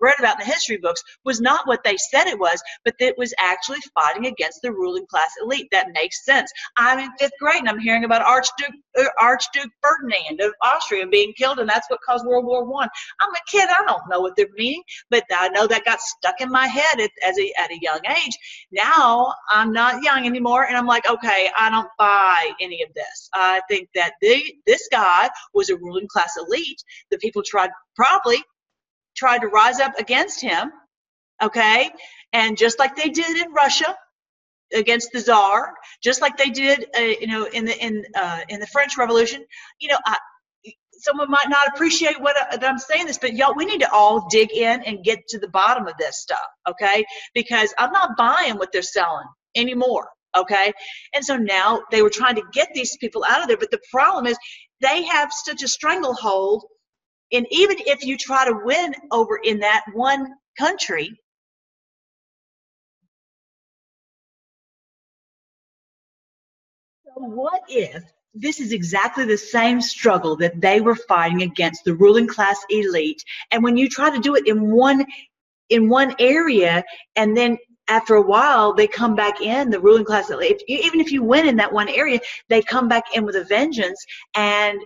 [0.00, 3.08] read about in the history books was not what they said it was, but that
[3.08, 5.66] it was actually fighting against the ruling class elite?
[5.72, 6.52] That makes sense.
[6.76, 11.32] I'm in fifth grade and I'm hearing about Archduke, uh, Archduke Ferdinand of Austria being
[11.36, 12.88] killed, and that's what caused World War One.
[13.20, 16.40] I'm a kid, I don't know what they're meaning, but I know that got stuck
[16.40, 18.38] in my head at, as a, at a young age.
[18.70, 23.28] Now I'm not young anymore, and I'm like, okay, I don't buy any of this.
[23.34, 26.82] I think that they, this guy was a ruling class elite.
[27.10, 28.42] The people tried probably
[29.16, 30.70] tried to rise up against him,
[31.42, 31.90] okay,
[32.32, 33.96] and just like they did in Russia
[34.74, 38.60] against the czar, just like they did, uh, you know, in the in uh, in
[38.60, 39.44] the French Revolution,
[39.80, 40.16] you know, I,
[40.98, 43.92] someone might not appreciate what I, that I'm saying this, but y'all, we need to
[43.92, 47.04] all dig in and get to the bottom of this stuff, okay?
[47.34, 50.72] Because I'm not buying what they're selling anymore, okay?
[51.14, 53.80] And so now they were trying to get these people out of there, but the
[53.90, 54.36] problem is
[54.80, 56.64] they have such a stranglehold,
[57.32, 61.18] and even if you try to win over in that one country,
[67.04, 68.02] so what if
[68.34, 73.22] this is exactly the same struggle that they were fighting against the ruling class elite
[73.50, 75.04] and when you try to do it in one
[75.70, 76.84] in one area
[77.16, 81.10] and then after a while they come back in the ruling class if, even if
[81.10, 84.80] you win in that one area they come back in with a vengeance and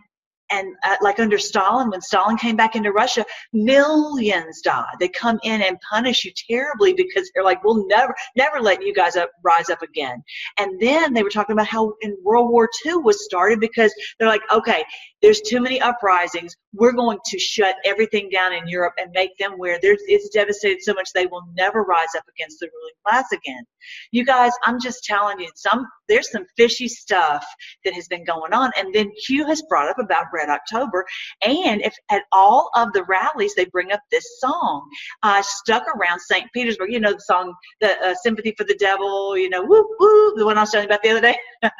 [0.52, 4.94] and uh, like under Stalin, when Stalin came back into Russia, millions died.
[5.00, 8.94] They come in and punish you terribly because they're like, we'll never, never let you
[8.94, 10.22] guys up, rise up again.
[10.58, 14.28] And then they were talking about how in World War II was started because they're
[14.28, 14.84] like, okay,
[15.22, 16.56] there's too many uprisings.
[16.74, 20.94] We're going to shut everything down in Europe and make them where it's devastated so
[20.94, 23.64] much they will never rise up against the ruling class again.
[24.10, 27.44] You guys, I'm just telling you, some there's some fishy stuff
[27.84, 28.70] that has been going on.
[28.76, 31.04] And then Q has brought up about Red October,
[31.42, 34.88] and if at all of the rallies they bring up this song,
[35.22, 36.46] uh, stuck around St.
[36.52, 36.92] Petersburg.
[36.92, 39.36] You know the song, the uh, Sympathy for the Devil.
[39.36, 41.36] You know, whoop whoop, the one I was telling you about the other day.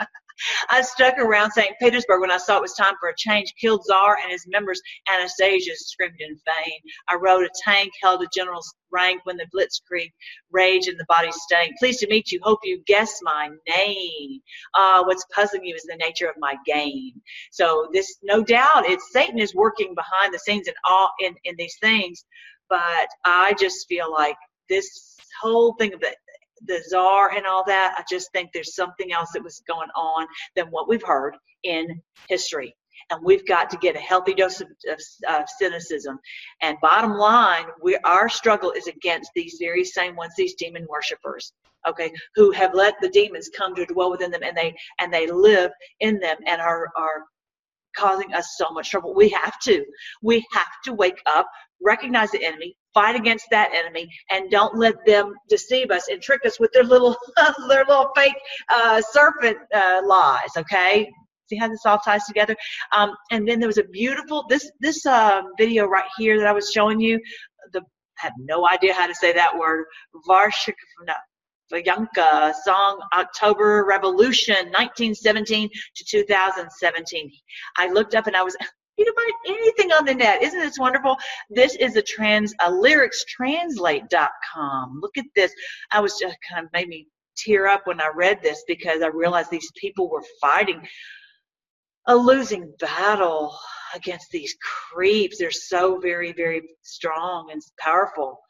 [0.71, 1.75] I stuck around St.
[1.81, 3.55] Petersburg when I saw it was time for a change.
[3.61, 4.81] Killed Tsar and his members.
[5.09, 6.79] Anastasia screamed in vain.
[7.09, 10.13] I rode a tank, held a general's rank when the blitzkrieg
[10.51, 11.79] raged and the body stank.
[11.79, 12.41] Pleased to meet you.
[12.43, 14.41] Hope you guess my name.
[14.75, 17.13] Uh, what's puzzling you is the nature of my game.
[17.51, 21.55] So this, no doubt, it's Satan is working behind the scenes in all in, in
[21.57, 22.25] these things.
[22.69, 24.37] But I just feel like
[24.69, 26.15] this whole thing of the
[26.67, 27.95] the czar and all that.
[27.99, 32.01] I just think there's something else that was going on than what we've heard in
[32.29, 32.75] history.
[33.11, 34.99] And we've got to get a healthy dose of, of,
[35.29, 36.19] of cynicism.
[36.61, 41.53] And bottom line, we our struggle is against these very same ones, these demon worshippers,
[41.89, 45.27] okay, who have let the demons come to dwell within them, and they and they
[45.31, 47.25] live in them, and are are
[47.97, 49.15] causing us so much trouble.
[49.15, 49.85] We have to.
[50.23, 51.47] We have to wake up,
[51.83, 56.45] recognize the enemy, fight against that enemy, and don't let them deceive us and trick
[56.45, 57.17] us with their little
[57.69, 58.37] their little fake
[58.69, 60.51] uh, serpent uh, lies.
[60.57, 61.11] Okay.
[61.49, 62.57] See how this all ties together.
[62.97, 66.53] Um, and then there was a beautiful this this uh, video right here that I
[66.53, 67.21] was showing you.
[67.73, 67.83] The
[68.23, 69.85] I have no idea how to say that word.
[70.29, 70.75] Varshik,
[71.07, 71.15] no,
[71.73, 77.33] Vayanka song October Revolution 1917 to 2017.
[77.79, 78.57] I looked up and I was
[78.99, 80.43] you can find anything on the net.
[80.43, 81.17] Isn't this wonderful?
[81.51, 85.01] This is a trans uh, a lyricstranslate.com.
[85.03, 85.53] Look at this.
[85.91, 89.09] I was just kind of made me tear up when I read this because I
[89.09, 90.89] realized these people were fighting
[92.07, 93.55] a losing battle
[93.95, 94.57] against these
[94.93, 95.39] creeps.
[95.39, 98.41] They're so very, very strong and powerful.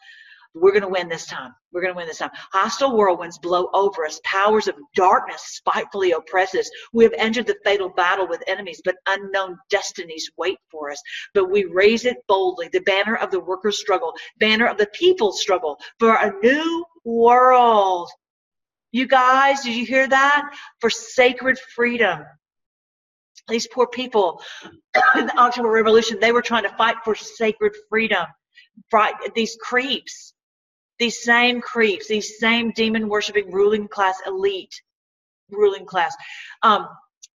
[0.55, 1.55] We're going to win this time.
[1.73, 2.31] We're going to win this time.
[2.53, 4.21] Hostile whirlwinds blow over us.
[4.25, 6.69] Powers of darkness spitefully oppress us.
[6.93, 11.03] We have entered the fatal battle with enemies, but unknown destinies wait for us.
[11.33, 15.41] But we raise it boldly, the banner of the workers' struggle, banner of the people's
[15.41, 18.11] struggle for a new world.
[18.93, 20.55] You guys, did you hear that?
[20.81, 22.25] For sacred freedom.
[23.49, 24.43] These poor people
[25.17, 28.27] in the October Revolution, they were trying to fight for sacred freedom.
[29.35, 30.32] These creeps,
[30.99, 34.75] these same creeps, these same demon worshiping ruling class elite,
[35.51, 36.15] ruling class,
[36.63, 36.89] um,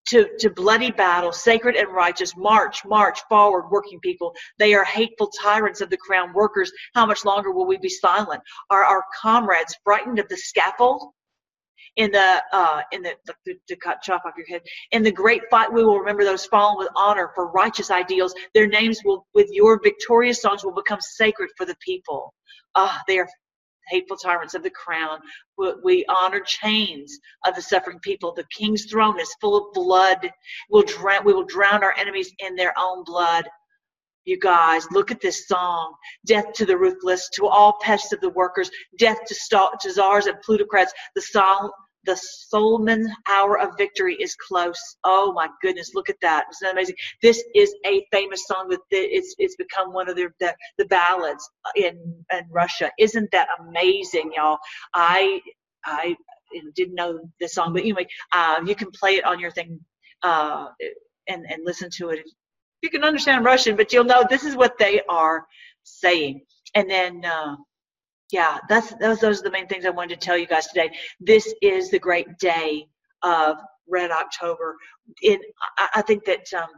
[0.08, 4.34] to, to bloody battle, sacred and righteous, march, march forward, working people.
[4.58, 6.70] They are hateful tyrants of the crown workers.
[6.94, 8.40] How much longer will we be silent?
[8.70, 11.12] Are our comrades frightened of the scaffold?
[11.96, 15.42] in the uh, in the, the to cut chop off your head in the great
[15.50, 19.48] fight we will remember those fallen with honor for righteous ideals their names will with
[19.50, 22.34] your victorious songs will become sacred for the people
[22.74, 23.28] ah they are
[23.88, 25.18] hateful tyrants of the crown.
[25.84, 28.32] We honor chains of the suffering people.
[28.32, 30.30] The king's throne is full of blood.
[30.70, 33.48] We'll drown, we will drown our enemies in their own blood.
[34.24, 35.94] You guys, look at this song.
[36.26, 40.26] Death to the ruthless, to all pests of the workers, death to, st- to czars
[40.26, 40.92] and plutocrats.
[41.14, 41.70] The song,
[42.06, 44.80] the Solomon hour of victory is close.
[45.04, 46.46] Oh my goodness, look at that.
[46.52, 46.96] Isn't that amazing?
[47.22, 51.48] This is a famous song that it's it's become one of the the, the ballads
[51.76, 51.98] in
[52.32, 52.90] in Russia.
[52.98, 54.58] Isn't that amazing, y'all?
[54.94, 55.40] I
[55.84, 56.16] I
[56.74, 59.80] didn't know the song, but anyway, uh, you can play it on your thing
[60.22, 60.68] uh,
[61.28, 62.20] and and listen to it.
[62.82, 65.44] You can understand Russian, but you'll know this is what they are
[65.82, 66.42] saying.
[66.74, 67.56] And then, uh,
[68.30, 70.90] yeah, that's those those are the main things I wanted to tell you guys today.
[71.20, 72.86] This is the great day
[73.22, 73.56] of
[73.88, 74.76] Red October.
[75.22, 75.38] In
[75.78, 76.52] I, I think that.
[76.52, 76.68] Um,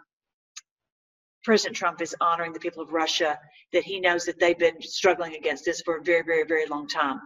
[1.44, 3.38] President Trump is honoring the people of Russia,
[3.72, 6.86] that he knows that they've been struggling against this for a very, very, very long
[6.86, 7.20] time.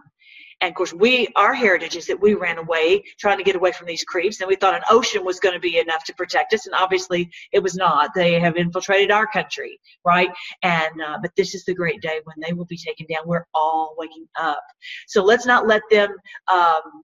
[0.63, 3.73] And of course, we our heritage is that we ran away, trying to get away
[3.73, 6.53] from these creeps, and we thought an ocean was going to be enough to protect
[6.53, 8.11] us, and obviously it was not.
[8.15, 10.29] They have infiltrated our country, right?
[10.61, 13.23] And uh, but this is the great day when they will be taken down.
[13.25, 14.63] We're all waking up,
[15.05, 16.15] so let's not let them
[16.49, 17.03] um,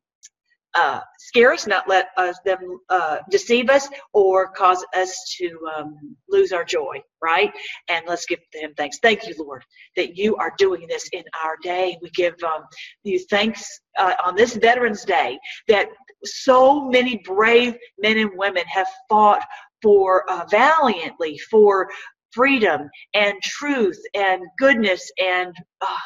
[0.76, 2.60] uh, scare us, not let us them
[2.90, 7.52] uh, deceive us or cause us to um, lose our joy, right?
[7.90, 9.00] And let's give them thanks.
[9.02, 9.64] Thank you, Lord,
[9.96, 11.98] that you are doing this in our day.
[12.02, 12.64] We give um,
[13.04, 13.68] you thanks
[13.98, 15.90] uh, on this Veterans Day that
[16.24, 19.46] so many brave men and women have fought
[19.82, 21.90] for uh, valiantly for
[22.32, 25.98] freedom and truth and goodness and uh,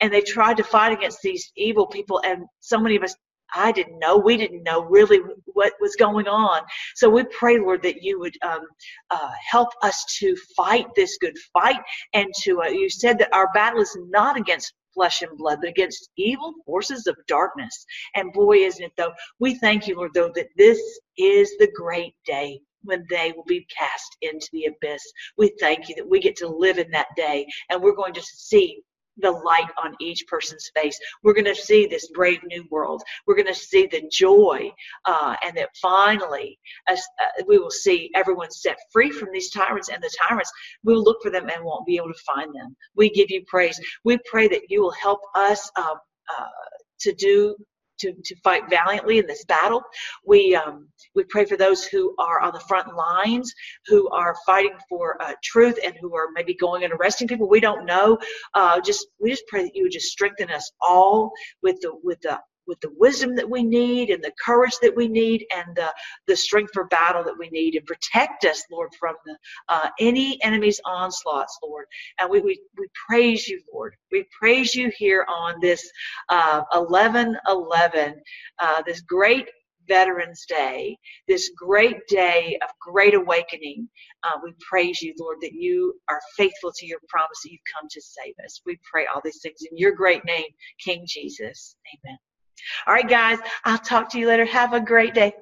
[0.00, 3.16] and they tried to fight against these evil people and so many of us
[3.54, 4.16] I didn't know.
[4.18, 6.62] We didn't know really what was going on.
[6.94, 8.66] So we pray, Lord, that you would um,
[9.10, 11.80] uh, help us to fight this good fight.
[12.12, 15.68] And to, uh, you said that our battle is not against flesh and blood, but
[15.68, 17.84] against evil forces of darkness.
[18.14, 19.12] And boy, isn't it though?
[19.38, 20.78] We thank you, Lord, though, that this
[21.18, 25.02] is the great day when they will be cast into the abyss.
[25.36, 28.22] We thank you that we get to live in that day and we're going to
[28.22, 28.82] see
[29.18, 30.98] the light on each person's face.
[31.22, 33.02] We're going to see this brave new world.
[33.26, 34.70] We're going to see the joy,
[35.04, 36.58] uh, and that finally,
[36.88, 40.52] as, uh, we will see everyone set free from these tyrants, and the tyrants,
[40.84, 42.76] we'll look for them and won't be able to find them.
[42.94, 43.80] We give you praise.
[44.04, 45.96] We pray that you will help us um,
[46.28, 46.46] uh,
[47.00, 47.56] to do
[47.98, 49.82] to, to fight valiantly in this battle.
[50.24, 53.52] We um, we pray for those who are on the front lines,
[53.86, 57.48] who are fighting for uh, truth, and who are maybe going and arresting people.
[57.48, 58.18] We don't know.
[58.54, 61.32] Uh, just we just pray that you would just strengthen us all
[61.62, 65.08] with the with the with the wisdom that we need and the courage that we
[65.08, 65.92] need and the,
[66.26, 69.36] the strength for battle that we need and protect us, Lord, from the,
[69.68, 71.86] uh, any enemy's onslaughts, Lord.
[72.20, 73.94] And we, we, we praise you, Lord.
[74.12, 75.88] We praise you here on this
[76.30, 78.14] uh, 11 11,
[78.60, 79.48] uh, this great
[79.88, 80.98] Veterans Day,
[81.28, 83.88] this great day of great awakening.
[84.24, 87.88] Uh, we praise you, Lord, that you are faithful to your promise that you've come
[87.90, 88.60] to save us.
[88.66, 90.48] We pray all these things in your great name,
[90.84, 91.76] King Jesus.
[92.06, 92.18] Amen.
[92.86, 94.44] All right, guys, I'll talk to you later.
[94.44, 95.34] Have a great day.